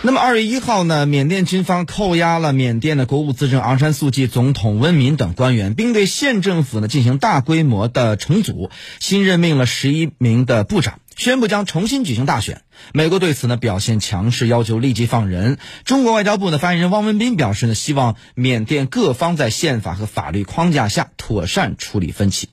[0.00, 12.62] 那么二月一号呢，缅甸军方扣押了缅甸的国务资政昂山素季、总统温敏等官员，并对县政府呢进行大规模的重组，新任命了十一名的部长，宣布将重新举行大选。
[12.92, 15.58] 美国对此呢表现强势，要求立即放人。
[15.84, 22.50] 中国外交部的发言人汪文斌表示呢，希望缅甸各方在宪法和法律框架下妥善处理分歧。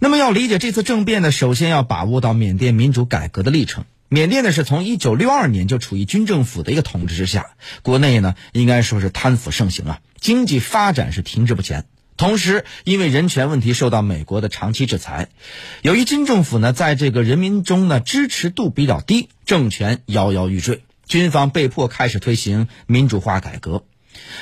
[0.00, 3.86] 那么要理解这次政变呢，首先要把握到缅甸民主改革的历程。
[4.08, 7.46] 缅甸呢是从一九六二年就处于军政府的一个统治之下，
[7.82, 11.86] 国内呢应该说是贪腐盛行啊，经济发展是停滞不前。
[12.16, 15.30] 同时，因为人权问题受到美国的长期制裁，
[15.82, 23.84] 由于军政府呢在这个人民中呢支持度比较低，政权摇摇欲坠，军方被迫开始推行民主化改革。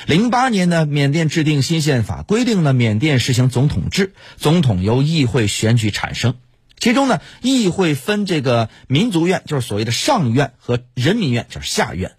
[0.05, 6.35] 零八年呢，缅甸制定新宪法，规定了缅甸实行总统制，总统由议会选举产生。
[6.77, 12.13] 其中呢，议会分这个民族院，就是所谓的上院和人民院，就是下院。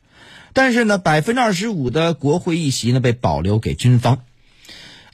[0.53, 4.21] 但是呢，百分之二十五的国会议席呢被保留给军方。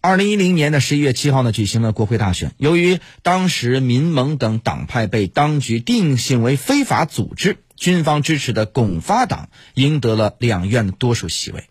[0.02, 2.52] 二零一零年的十一月七号呢，举行了国会大选。
[2.58, 11.69] 由于当时民盟等党派被当局定性为非法组织，军方支持的拱发党赢得了两院的多数席位。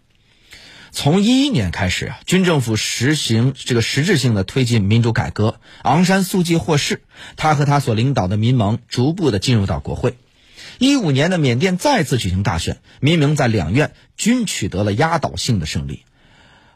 [0.92, 7.02] 从一一年开始啊，军政府实行这个实质性的推进民主改革，昂山素季获释，
[7.36, 10.16] 他和他所领导的民盟逐步的进入到国会。
[10.78, 16.06] 一五年的缅甸再次举行大选，民盟在两院均取得了压倒性的胜利。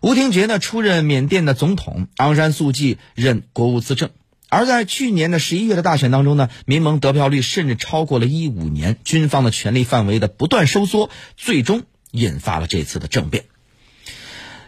[0.02, 4.09] 吴廷觉呢出任缅甸的总统，昂山素季任国务资政。
[4.50, 13.45] 而在去年的十一月的大选当中呢，民盟得票率甚至超过了一五年，军方的权力范围的不断收缩，最终引发了这次的政变。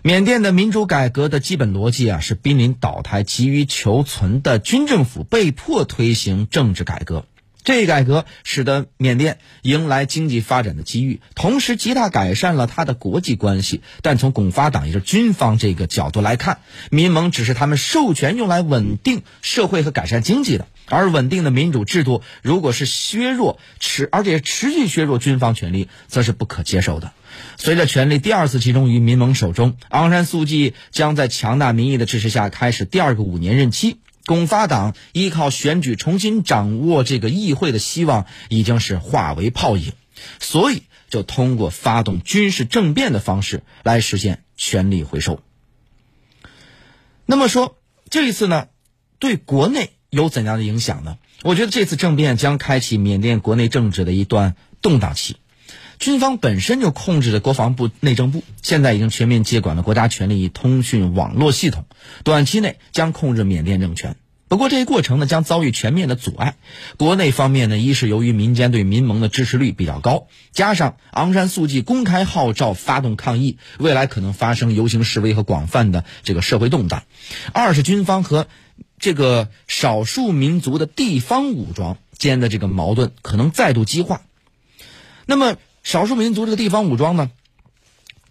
[0.08, 7.26] 缅甸的民主改革的基本逻辑啊，是濒临倒台、急于求存的军政府被迫推行政治改革。
[7.66, 13.82] 这一改革使得缅甸迎来经济发展的机遇，同时极大改善了他的国际关系。
[14.04, 16.60] 但从巩发党也就是军方这个角度来看，
[16.92, 27.14] 民盟只是他们授权用来稳定社会和改善经济的，而稳定的民主制度如果是削弱持而且持续削弱军方权力，则是不可接受的。
[27.58, 33.98] 随着权力第二次集中于民盟手中，昂山素季将在强大民意的支持下开始第二个五年任期。
[34.26, 39.94] 拱发党依靠选举重新掌握这个议会的希望已经是化为泡影，
[40.40, 45.42] 所以就通过发动军事政变的方式来实现权力回收。
[47.26, 47.78] 那么说
[48.10, 48.68] 这一次呢，
[49.20, 51.18] 对国内有怎样的影响呢？
[51.44, 55.38] 我觉得这次政变将开启缅甸国内政治的一段动荡期。
[56.00, 61.86] 军方本身就控制着国防部、内政部，现在已经全面接管了国家权力通讯网络系统，
[62.24, 64.16] 短期内将控制缅甸政权。
[64.48, 66.56] 不过，这一过程呢将遭遇全面的阻碍。
[66.98, 77.00] 国内方面呢，一是由于民间对民盟的支持率比较高，加上昂山素季公开号召发动抗议，未来可能发生游行示威和广泛的这个社会动荡；
[77.54, 78.48] 二是军方和
[79.00, 84.22] 这个少数民族的地方武装间的这个矛盾可能再度激化。
[85.26, 87.30] 那么，少数民族这个地方武装呢，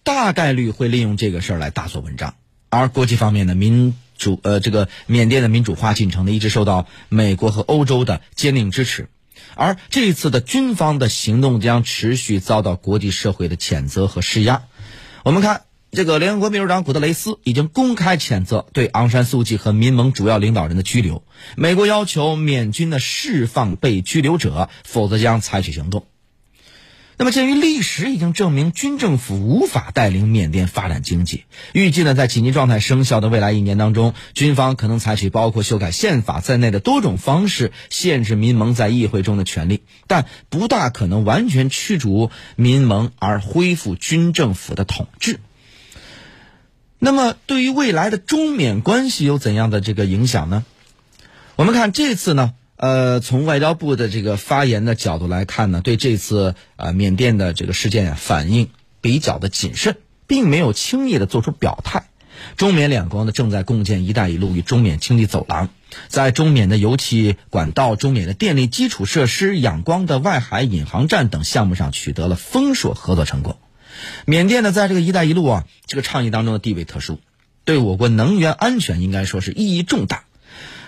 [0.02, 2.34] 大概率会利用这个事儿来大做文章。
[2.68, 9.08] 而国际方面呢，民主呃这个缅甸的民主化进程呢，一直受到美国和欧洲的坚定支持。
[9.54, 14.64] 而这一次的军方的行动将持续遭到国际社会的谴责和施压。
[15.22, 15.62] 我们看，
[15.92, 21.22] 这个联合国秘书长古特雷斯已经公开谴责对昂山素季和民盟主要领导人的拘留。
[21.54, 26.04] 美国要求缅军的释放被拘留者，否则将采取行动。
[27.16, 45.38] 那么，鉴于历史已经证明军政府无法带领缅甸发展经济，预计呢，在紧急状态生效的未来一年当中，军方可能采取包括修改宪法在内的多种方式，限制民盟在议会中的权利，但不大可能完全驱逐民盟而恢复军政府的统治。
[46.98, 50.64] 那么，对于未来的中缅关系有怎样的这个影响呢？
[51.54, 52.54] 我们看这次呢。
[52.76, 58.68] 呃，从外交部的这个发言的角度来看呢，对这次呃缅甸的这个事件啊，反应
[59.00, 62.08] 比较的谨慎，并没有轻易的做出表态。
[62.56, 65.70] 中缅两国呢正在共建“一带一路”与中缅经济走廊，
[66.08, 73.60] 在中缅的油气管道、中缅的电力基础设施、仰光的外海引航站等项目上取得了丰硕合作成果。
[74.26, 77.20] 缅甸呢，在这个“一带一路”啊这个倡议当中的地位特殊，
[77.64, 80.24] 对我国能源安全应该说是意义重大。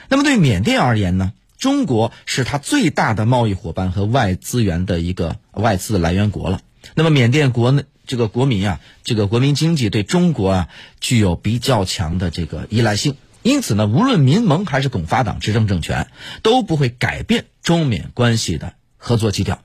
[0.08, 1.32] 那么对缅甸而言呢？
[1.58, 6.60] 中国是它最大的贸易伙伴和外资源的一个外资来源国了。
[6.94, 10.68] 那么缅甸国内这个国民啊，这个国民经济对中国啊
[11.00, 16.08] 具有比较强的这个依赖性，因此呢，无论民盟还是巩发党执政政权，
[16.42, 19.60] 都不会改变中缅关系的合作基调。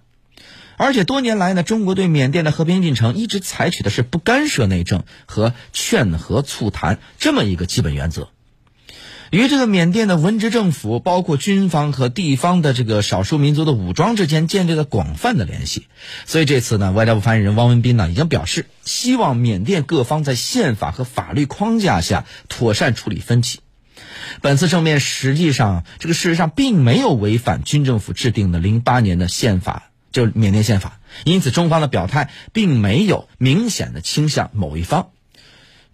[0.77, 8.29] 而且多年来呢，中国对缅甸的和平进程一直采取的是不干涉内政和劝和促谈这么一个基本原则。
[9.31, 15.87] 与这个缅甸的文职政府，包括军方和地方的这个少数民族的武装之间建立了广泛的联系，
[16.25, 23.61] 所以这次呢，外交部发言人汪文斌呢已经表示，希望缅甸各方在宪法和法律框架下妥善处理分歧。
[24.41, 35.11] 本次政变实际上，这个事实上并没有违反军政府制定的零八年的宪法，就是缅甸宪法，因此中方的表态并没有明显的倾向某一方。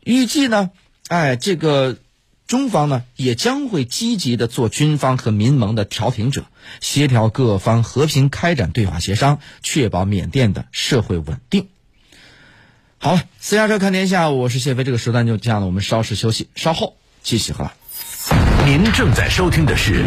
[0.03, 0.71] 预计呢，
[1.07, 1.97] 哎，这个。
[2.47, 6.45] 中方呢也将会积极的做军方和民盟的调停者，
[6.79, 11.67] 协调各方和平开展对话协商，确保缅甸的社会稳定。
[12.99, 17.73] 好了，私家车看天下，我是谢飞，这个时段就这样了，我们稍事休息，稍后继续哈。
[18.65, 20.05] 您正在收听的是。